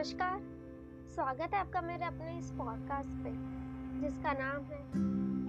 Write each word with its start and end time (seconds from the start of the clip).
नमस्कार। 0.00 0.38
स्वागत 1.14 1.54
है 1.54 1.58
आपका 1.60 1.80
मेरे 1.80 2.04
अपने 2.04 2.36
इस 2.38 2.50
पॉडकास्ट 2.50 3.10
पे, 3.24 3.30
जिसका 4.00 4.32
नाम 4.32 4.62
है 4.62 4.78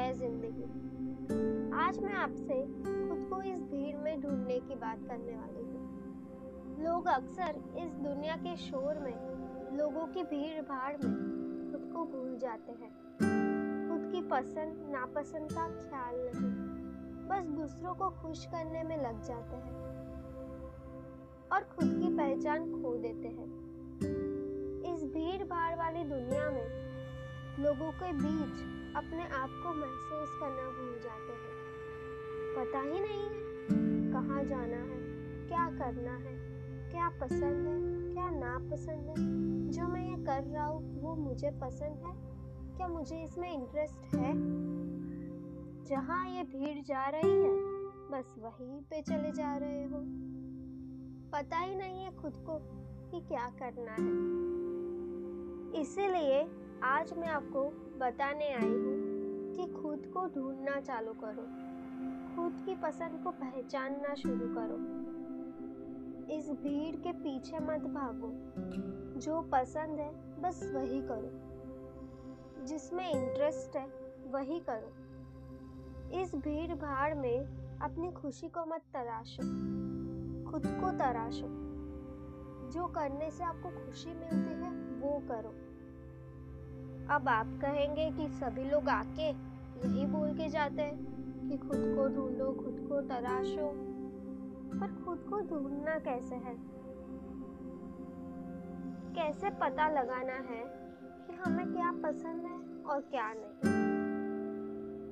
ए 0.00 0.12
ज़िंदगी। 0.12 1.72
आज 1.76 1.98
मैं 1.98 2.12
आपसे 2.14 2.60
खुद 3.08 3.26
को 3.30 3.40
इस 3.42 3.62
भीड़ 3.62 3.96
में 3.96 4.20
ढूँढने 4.20 4.58
की 4.60 4.74
बात 4.74 4.98
करने 5.08 5.34
वाली 5.36 5.64
हूँ। 5.64 6.84
लोग 6.84 7.06
अक्सर 7.06 7.60
इस 7.78 7.92
दुनिया 7.94 8.36
के 8.36 8.56
शोर 8.56 8.98
में, 8.98 9.76
लोगों 9.78 10.06
की 10.06 10.22
भीड़ 10.22 10.62
भाड़ 10.62 10.92
में 10.92 11.72
खुद 11.72 11.90
को 11.94 12.04
भूल 12.06 12.38
जाते 12.38 12.72
हैं। 12.72 12.92
खुद 13.90 14.10
की 14.12 14.22
पसंद, 14.28 14.88
नापसंद 14.90 15.52
का 15.52 15.68
ख्याल 15.68 16.20
नहीं, 16.24 16.54
बस 17.28 17.48
दूसरों 17.48 17.94
को 17.94 18.10
खुश 18.22 18.46
करने 18.46 18.82
में 18.82 18.96
लग 18.96 19.22
जाते 19.24 19.56
हैं 19.56 19.76
और 21.52 21.70
खुद 21.76 21.98
की 22.00 22.16
पहचान 22.16 22.82
खो 22.82 22.96
देते 22.96 23.28
हैं। 23.28 23.65
लोगों 27.58 27.92
के 27.92 28.12
बीच 28.12 28.60
अपने 28.96 29.22
आप 29.22 29.50
को 29.62 29.74
महसूस 29.74 30.40
करना 30.40 30.70
भूल 30.70 31.00
जाते 31.04 31.32
हैं। 31.32 31.56
पता 32.56 32.80
ही 32.80 33.00
नहीं 33.00 33.22
है 33.22 33.46
कहाँ 34.12 34.44
जाना 34.44 34.76
है, 34.76 34.98
क्या 35.48 35.66
करना 35.66 36.16
है, 36.16 36.36
क्या 36.90 37.08
पसंद 37.08 37.66
है, 37.66 38.14
क्या 38.14 38.30
नापसंद 38.30 39.08
है। 39.08 39.14
जो 39.70 39.88
मैं 39.88 40.16
ये 40.16 40.24
कर 40.24 40.42
रहा 40.42 40.66
हूँ, 40.66 41.02
वो 41.02 41.14
मुझे 41.14 41.50
पसंद 41.50 42.02
है? 42.06 42.36
क्या 42.76 42.88
मुझे 42.88 43.22
इसमें 43.22 43.52
इंटरेस्ट 43.52 44.14
है? 44.14 44.32
जहाँ 45.84 46.28
ये 46.28 46.42
भीड़ 46.42 46.84
जा 46.84 47.08
रही 47.08 47.30
है, 47.30 47.56
बस 48.10 48.34
वहीं 48.38 48.80
पे 48.80 49.02
चले 49.02 49.32
जा 49.32 49.56
रहे 49.56 49.84
हो। 49.84 50.00
पता 51.32 51.58
ही 51.58 51.74
नहीं 51.74 52.04
है 52.04 52.16
खुद 52.16 52.32
को 52.36 52.58
कि 53.10 53.20
क्या 53.20 53.50
करना 53.62 53.92
है। 53.92 54.46
इसीलिए 55.82 56.65
आज 56.82 57.12
मैं 57.12 57.28
आपको 57.28 57.64
बताने 57.98 58.54
आई 58.54 58.68
हूँ 58.68 58.96
कि 59.54 59.82
खुद 59.82 60.10
को 60.16 60.26
ढूंढना 60.26 60.80
चालू 60.80 61.12
करो। 61.12 61.42
खुद 62.36 62.66
की 62.66 62.74
पसंद 62.74 63.24
को 63.24 63.30
पहचानना 63.30 64.14
शुरू 64.14 64.54
करो। 64.54 65.06
इस 66.34 66.50
भीड़ 66.50 66.96
के 66.96 67.12
पीछे 67.12 67.58
मत 67.58 67.80
भागो। 67.80 68.32
जो 69.20 69.42
पसंद 69.42 69.98
है, 69.98 70.40
बस 70.40 70.72
वही 70.74 71.02
करो। 71.02 71.46
जिसमें 72.64 73.10
इंटरेस्ट 73.10 73.76
है, 73.76 73.86
वही 74.30 74.60
करो। 74.60 74.92
इस 76.20 76.34
भीड़ 76.34 76.72
भाड़ 76.72 77.14
में 77.14 77.38
अपनी 77.78 78.12
खुशी 78.12 78.48
को 78.48 78.66
मत 78.66 78.80
तराशो। 78.92 79.42
खुद 80.50 80.66
को 80.66 80.98
तराशो। 80.98 81.46
जो 82.70 82.86
करने 82.86 83.30
से 83.30 83.44
आपको 83.44 83.68
खुशी 83.68 84.08
मिलती 84.08 84.52
है, 84.52 84.70
वो 85.00 85.22
करो। 85.28 85.65
अब 87.10 87.28
आप 87.28 87.46
कहेंगे 87.62 88.10
कि 88.10 88.28
सभी 88.28 88.64
लोग 88.64 88.88
आके 88.88 89.28
यही 89.80 90.06
बोल 90.06 90.28
के 90.28 90.48
जाते 90.48 90.82
हैं 90.82 90.96
कि 91.48 91.56
खुद 91.56 91.78
को 91.78 92.08
ढूंढो, 92.08 92.52
खुद 92.52 92.86
को 92.88 93.00
तराशो। 93.00 93.72
पर 94.80 95.04
खुद 95.04 95.18
को 95.18 95.40
ढूंढना 95.40 95.98
कैसे 95.98 96.34
है? 96.34 96.54
कैसे 99.14 99.50
पता 99.50 99.88
लगाना 99.88 100.32
है 100.32 100.64
कि 101.26 101.32
हमें 101.32 101.72
क्या 101.72 101.90
पसंद 101.92 102.42
है 102.42 102.84
और 102.84 103.00
क्या 103.00 103.32
नहीं? 103.36 103.86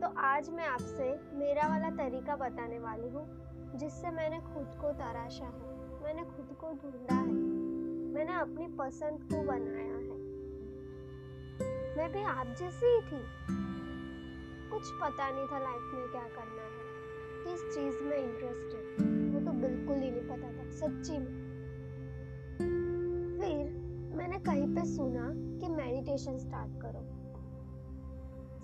तो 0.00 0.08
आज 0.18 0.50
मैं 0.50 0.66
आपसे 0.66 1.20
मेरा 1.32 1.68
वाला 1.68 1.90
तरीका 1.90 2.36
बताने 2.36 2.78
वाली 2.78 3.08
हूँ, 3.08 3.26
जिससे 3.74 4.10
मैंने 4.10 4.40
खुद 4.40 4.78
को 4.80 4.92
तराशा 4.92 5.44
है, 5.44 6.02
मैंने 6.04 6.22
खुद 6.22 6.56
को 6.60 6.66
ढूंढा 6.66 7.14
है, 7.14 7.32
मैंने 8.14 8.32
अपनी 8.32 8.66
पसंद 8.66 9.22
को 9.22 9.42
बनाया 9.42 9.94
है। 9.96 10.01
मैं 12.02 12.12
भी 12.12 12.22
आप 12.22 12.46
जैसी 12.46 12.86
ही 12.86 13.00
थी। 13.00 13.18
कुछ 14.70 14.82
पता 15.02 15.30
नहीं 15.30 15.46
था 15.46 15.58
लाइफ 15.58 15.82
में 15.94 16.08
क्या 16.10 16.22
करना 16.22 16.62
है। 16.62 16.80
किस 17.44 17.74
चीज़ 17.74 18.02
में 18.04 18.16
इंटरेस्ट 18.16 18.74
है, 18.74 19.04
वो 19.30 19.40
तो 19.40 19.52
बिल्कुल 19.52 19.96
ही 19.96 20.10
नहीं 20.10 20.22
पता 20.22 20.48
था, 20.52 20.70
सच्ची 20.70 21.18
में। 21.18 21.30
फिर 23.38 23.70
मैंने 24.16 24.38
कहीं 24.38 24.74
पे 24.74 24.84
सुना 24.84 25.30
कि 25.30 25.68
मेडिटेशन 25.68 26.38
स्टार्ट 26.38 26.82
करो। 26.82 27.04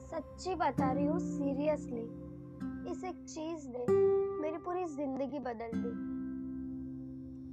सच्ची 0.06 0.54
बता 0.54 0.92
रही 0.92 1.06
हूँ 1.06 1.18
सीरियसली 1.18 2.04
इस 2.90 3.04
एक 3.04 3.24
चीज़ 3.24 3.68
ने 3.68 3.86
मेरी 4.40 4.58
पूरी 4.58 4.84
ज़िंदगी 4.84 5.38
बदल 5.38 5.70
दी। 5.74 5.92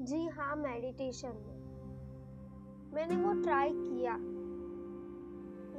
जी 0.06 0.28
हाँ 0.28 0.56
मेडिटेशन 0.56 1.44
में 1.48 1.56
मैंने 2.94 3.16
वो 3.16 3.42
ट्राई 3.44 3.70
किया। 3.70 4.35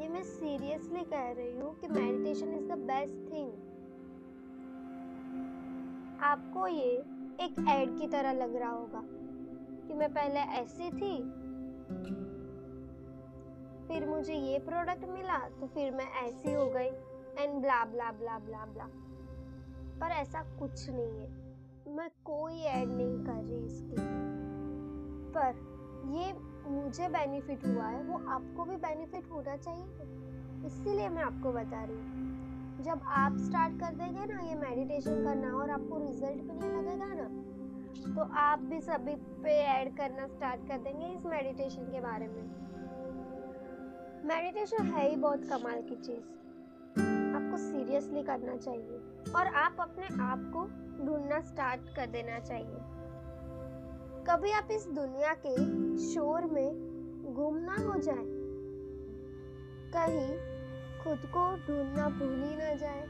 ये 0.01 0.09
मैं 0.09 0.23
सीरियसली 0.25 1.03
कह 1.11 1.31
रही 1.33 1.57
हूँ 1.59 1.75
कि 1.81 1.89
meditation 1.89 2.55
is 2.55 2.67
the 2.69 2.79
best 2.89 3.15
thing 3.33 3.51
आपको 6.25 6.67
ये 6.67 6.91
एक 7.41 7.55
एड 7.71 7.99
की 7.99 8.07
तरह 8.09 8.33
लग 8.33 8.57
रहा 8.57 8.71
होगा 8.71 9.03
कि 9.89 9.95
मैं 9.95 10.09
पहले 10.15 10.41
ऐसी 10.61 10.91
थी, 10.91 11.17
फिर 13.89 14.07
मुझे 14.09 14.35
ये 14.35 14.59
प्रोडक्ट 14.59 15.05
मिला 15.09 15.39
तो 15.61 15.67
फिर 15.75 15.91
मैं 15.93 16.09
ऐसी 16.23 16.53
हो 16.53 16.67
गई 16.71 16.91
and 17.39 17.61
blah 17.63 17.85
blah 17.85 18.11
blah 18.13 18.39
blah 18.39 18.65
blah 18.67 18.87
पर 20.01 20.13
ऐसा 20.13 20.43
कुछ 20.59 20.89
नहीं 20.91 21.19
है। 21.21 21.29
मैं 21.97 22.09
कोई 22.25 22.61
ऐड 22.71 22.89
नहीं 22.89 23.19
कर 23.27 23.43
रही 23.45 23.66
मुझे 26.97 27.09
बेनिफिट 27.09 27.65
हुआ 27.67 27.87
है, 27.87 28.03
वो 28.03 28.19
आपको 28.33 28.65
भी 28.65 28.77
बेनिफिट 28.83 29.25
होना 29.31 29.57
चाहिए। 29.57 30.67
इसीलिए 30.67 31.09
मैं 31.09 31.23
आपको 31.23 31.51
बता 31.53 31.83
रही 31.85 31.97
हूँ। 31.97 32.85
जब 32.85 33.01
आप 33.15 33.37
स्टार्ट 33.39 33.75
कर 33.81 33.97
देंगे 33.97 34.25
ना, 34.27 34.39
ये 34.41 34.55
मेडिटेशन 34.55 35.25
करना 35.25 35.51
और 35.57 35.71
आपको 35.71 35.99
रिज़ल्ट 35.99 36.43
नहीं 36.45 36.71
लगेगा 36.73 37.13
ना 37.15 37.29
तो 38.07 38.23
आप 38.39 38.59
भी 38.63 38.81
सभी 38.81 39.15
पे 39.43 39.59
ऐड 39.67 39.97
करना 39.97 40.27
स्टार्ट 40.29 40.67
कर 40.69 40.79
देंगे 40.79 41.07
इस 41.09 41.27
मेडिटेशन 41.27 41.85
के 41.85 42.01
बारे 42.01 42.29
में। 42.29 42.43
मेडिटेशन 44.25 44.87
है 44.87 45.09
ही 45.09 45.17
बहुत 45.19 45.45
कमाल 45.51 45.83
की 45.83 45.97
चीज़। 45.99 46.27
आपको 47.37 47.57
सीरियसली 47.61 48.23
करना 48.23 48.57
चाहिए 48.59 49.33
और 49.33 49.55
आप 49.57 49.77
अपने 49.81 50.07
आप 50.23 50.51
को 50.57 50.67
ढूंढना 51.05 51.41
स्टार्ट 51.45 51.95
कर 51.97 52.07
देना 52.11 52.39
चाहिए। 52.41 52.81
कभी 54.31 54.51
आप 54.51 54.69
इस 54.73 54.87
दुनिया 54.87 55.35
के 55.35 55.57
शोर 55.99 56.45
में 56.45 56.71
गुम 57.37 57.57
ना 57.57 57.75
हो 57.75 58.01
जाए। 58.01 58.25
कहीं 59.97 60.29
खुद 61.05 61.19
को 61.31 61.57
ढूंढना 61.57 62.09
भूल 62.09 62.45
ही 62.45 62.57
ना 62.57 62.75
जाए। 62.75 63.03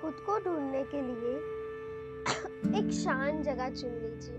खुद 0.00 0.14
को 0.14 0.38
ढूँढने 0.38 0.84
के 0.84 1.02
लिए 1.02 1.36
एक 2.78 2.92
शांत 2.92 3.44
जगह 3.44 3.70
चुन 3.70 3.90
लीजिए। 3.90 4.38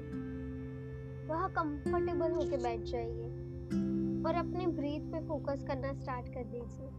वह 1.27 1.47
कंफर्टेबल 1.47 2.31
होके 2.31 2.57
बैठ 2.57 2.79
जाइए 2.79 3.25
और 4.23 4.35
अपने 4.35 4.67
ब्रीथ 4.67 5.01
पे 5.01 5.27
फोकस 5.27 5.65
करना 5.67 5.93
स्टार्ट 5.93 6.27
कर 6.27 6.43
दीजिए। 6.43 6.89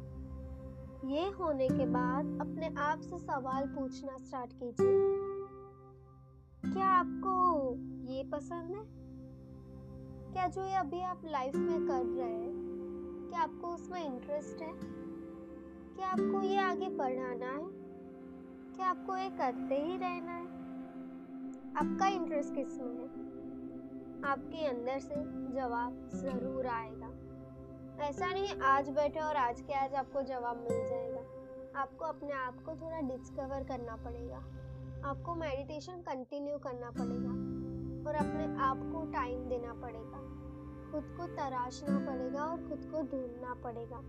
ये 1.16 1.30
होने 1.30 1.68
के 1.68 1.86
बाद 1.86 2.38
अपने 2.40 2.74
आप 2.78 3.00
से 3.00 3.18
सवाल 3.18 3.66
पूछना 3.66 4.16
स्टार्ट 4.16 4.52
कीजिए। 4.52 5.25
क्या 6.72 6.86
आपको 6.86 7.32
ये 8.12 8.24
पसंद 8.24 8.70
है? 8.70 8.84
क्या 10.32 10.46
जो 10.48 10.64
ये 10.64 10.74
अभी 10.74 11.00
आप 11.00 11.20
लाइफ 11.24 11.56
में 11.56 11.86
कर 11.86 12.04
रहे 12.04 12.32
हैं, 12.32 12.54
क्या 13.30 13.40
आपको 13.40 13.68
उसमें 13.68 14.06
इंटरेस्ट 14.06 14.62
है? 14.62 14.72
क्या 15.96 16.08
आपको 16.08 16.42
ये 16.42 16.58
आगे 16.58 16.88
बढ़ाना 16.88 17.46
है? 17.46 17.66
क्या 18.76 18.86
आपको 18.86 19.16
ये 19.16 19.30
करते 19.30 19.74
ही 19.74 19.96
रहना 19.96 20.32
है? 20.32 20.46
आपका 21.76 22.06
इंटरेस्ट 22.06 22.54
किसमें 22.54 22.94
है? 22.94 23.26
आपके 24.30 24.66
अंदर 24.66 24.98
से 24.98 25.14
जवाब 25.54 26.08
ज़रूर 26.14 26.66
आएगा। 26.66 27.10
ऐसा 28.04 28.26
नहीं, 28.26 28.60
आज 28.60 28.88
बैठे 28.88 29.20
और 29.20 29.36
आज 29.36 29.60
के 29.60 29.72
आज 29.72 29.94
आपको 29.94 30.22
जवाब 30.22 30.56
मिल 30.56 30.86
जाएगा। 30.88 31.20
आपको 31.80 32.04
अपने 32.04 32.32
आप 32.32 32.54
को 32.54 32.72
थोड़ा 32.72 33.00
डिस्कवर 33.00 33.64
करना 33.64 33.96
पड़ेगा। 33.96 34.44
आपको 35.06 35.34
मेडिटेशन 35.34 35.92
कंटिन्यू 35.92 36.58
करना 36.58 36.90
पड़ेगा 36.90 37.30
और 38.08 38.16
अपने 38.16 38.56
आप 38.60 38.76
को 38.76 39.12
टाइम 39.12 39.48
देना 39.48 39.72
पड़ेगा। 39.72 40.22
खुद 40.90 41.04
को 41.16 41.26
तराशना 41.26 41.98
पड़ेगा 41.98 42.44
और 42.44 42.56
खुद 42.56 42.90
को 42.92 43.02
ढूंढना 43.02 43.54
पड़ेगा। 43.54 44.02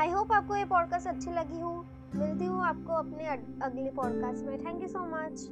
आई 0.00 0.10
होप 0.10 0.32
आपको 0.32 0.56
ये 0.56 0.64
पॉडकास्ट 0.64 1.06
अच्छी 1.06 1.30
लगी 1.30 1.60
हो। 1.60 1.72
मिलती 2.14 2.44
हूँ 2.44 2.62
आपको 2.62 2.92
अपने 2.92 3.26
अगले 3.62 3.90
पॉडकास्ट 3.90 4.44
में। 4.44 4.66
Thank 4.66 4.82
you 4.82 4.88
so 4.88 5.06
much 5.06 5.48